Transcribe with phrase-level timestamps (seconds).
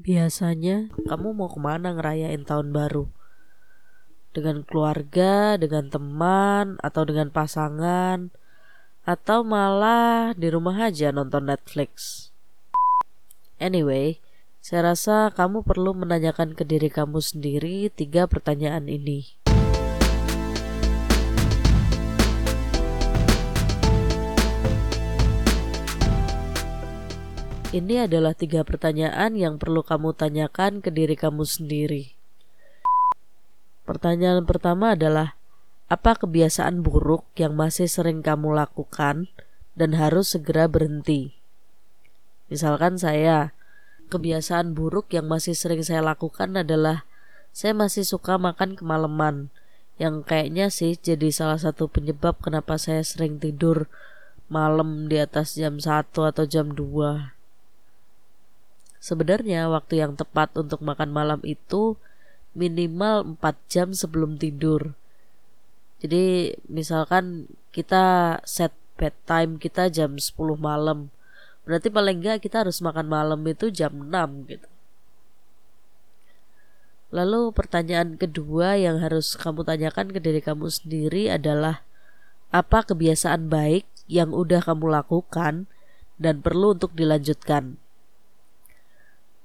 [0.00, 3.04] Biasanya kamu mau ke mana ngerayain tahun baru?
[4.32, 8.32] Dengan keluarga, dengan teman, atau dengan pasangan,
[9.04, 12.26] atau malah di rumah aja nonton Netflix.
[13.60, 14.24] Anyway,
[14.64, 19.39] saya rasa kamu perlu menanyakan ke diri kamu sendiri tiga pertanyaan ini.
[27.70, 32.18] Ini adalah tiga pertanyaan yang perlu kamu tanyakan ke diri kamu sendiri.
[33.86, 35.38] Pertanyaan pertama adalah,
[35.86, 39.30] apa kebiasaan buruk yang masih sering kamu lakukan
[39.78, 41.38] dan harus segera berhenti?
[42.50, 43.54] Misalkan saya,
[44.10, 47.06] kebiasaan buruk yang masih sering saya lakukan adalah
[47.54, 49.54] saya masih suka makan kemalaman,
[49.94, 53.86] yang kayaknya sih jadi salah satu penyebab kenapa saya sering tidur
[54.50, 57.38] malam di atas jam 1 atau jam 2.
[59.00, 61.96] Sebenarnya waktu yang tepat untuk makan malam itu
[62.52, 64.92] minimal 4 jam sebelum tidur.
[66.04, 71.08] Jadi misalkan kita set bedtime kita jam 10 malam.
[71.64, 74.68] Berarti paling enggak kita harus makan malam itu jam 6 gitu.
[77.10, 81.82] Lalu pertanyaan kedua yang harus kamu tanyakan ke diri kamu sendiri adalah
[82.54, 85.66] apa kebiasaan baik yang udah kamu lakukan
[86.20, 87.80] dan perlu untuk dilanjutkan.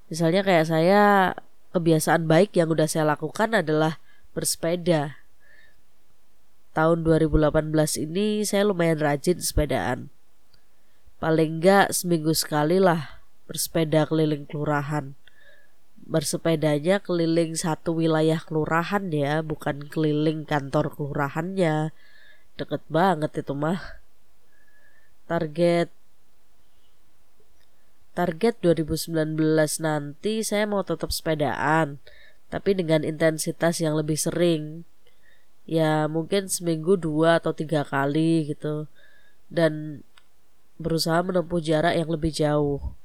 [0.06, 1.34] Misalnya kayak saya
[1.74, 3.98] kebiasaan baik yang udah saya lakukan adalah
[4.38, 5.18] bersepeda.
[6.76, 7.72] Tahun 2018
[8.04, 10.14] ini saya lumayan rajin sepedaan.
[11.18, 15.16] Paling enggak seminggu sekali lah bersepeda keliling kelurahan.
[16.06, 21.90] Bersepedanya keliling satu wilayah kelurahan ya, bukan keliling kantor kelurahannya.
[22.60, 23.82] Deket banget itu mah.
[25.26, 25.90] Target
[28.16, 29.36] target 2019
[29.84, 32.00] nanti saya mau tetap sepedaan
[32.48, 34.88] tapi dengan intensitas yang lebih sering.
[35.68, 38.88] Ya mungkin seminggu dua atau tiga kali gitu.
[39.52, 40.06] Dan
[40.80, 42.96] berusaha menempuh jarak yang lebih jauh.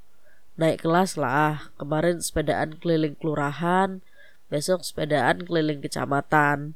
[0.55, 1.75] Naik kelas lah.
[1.81, 4.05] Kemarin sepedaan keliling kelurahan
[4.51, 6.75] besok sepedaan keliling kecamatan.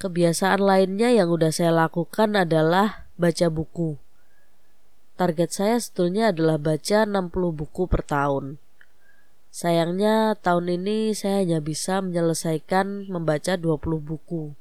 [0.00, 4.02] Kebiasaan lainnya yang udah saya lakukan adalah baca buku
[5.12, 8.56] Target saya sebetulnya adalah baca 60 buku per tahun.
[9.52, 14.56] Sayangnya tahun ini saya hanya bisa menyelesaikan membaca 20 buku.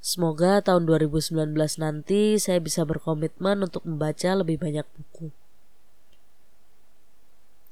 [0.00, 5.28] Semoga tahun 2019 nanti saya bisa berkomitmen untuk membaca lebih banyak buku.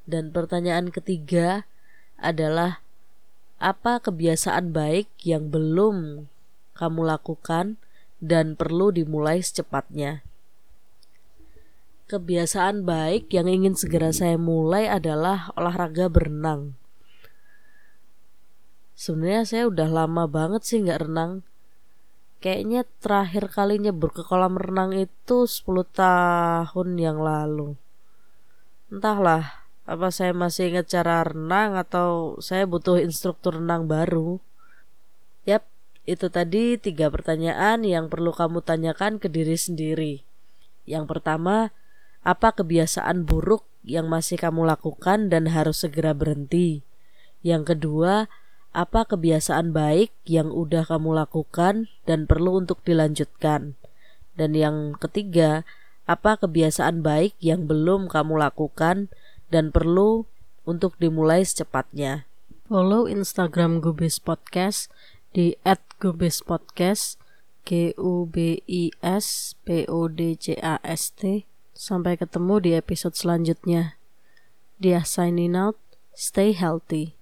[0.04, 1.64] Dan pertanyaan ketiga
[2.20, 2.84] adalah
[3.56, 6.28] apa kebiasaan baik yang belum
[6.76, 7.80] kamu lakukan
[8.20, 10.20] dan perlu dimulai secepatnya?
[12.04, 16.76] Kebiasaan baik yang ingin segera saya mulai adalah olahraga berenang.
[18.92, 21.48] Sebenarnya saya udah lama banget sih nggak renang.
[22.44, 25.64] Kayaknya terakhir kali nyebur ke kolam renang itu 10
[25.96, 27.72] tahun yang lalu.
[28.92, 34.44] Entahlah, apa saya masih ingat cara renang atau saya butuh instruktur renang baru.
[35.48, 35.64] Yap,
[36.04, 40.14] itu tadi tiga pertanyaan yang perlu kamu tanyakan ke diri sendiri.
[40.84, 41.72] Yang pertama,
[42.24, 46.80] apa kebiasaan buruk yang masih kamu lakukan dan harus segera berhenti?
[47.44, 48.32] Yang kedua,
[48.72, 53.76] apa kebiasaan baik yang udah kamu lakukan dan perlu untuk dilanjutkan?
[54.34, 55.68] Dan yang ketiga,
[56.08, 59.12] apa kebiasaan baik yang belum kamu lakukan
[59.52, 60.24] dan perlu
[60.64, 62.24] untuk dimulai secepatnya?
[62.64, 64.88] Follow Instagram Gubis Podcast
[65.36, 65.60] di
[66.00, 67.20] @gubispodcast
[67.68, 72.70] G U B I S P O D C A S T Sampai ketemu di
[72.78, 73.98] episode selanjutnya.
[74.78, 75.74] Dia signing out.
[76.14, 77.18] Stay healthy.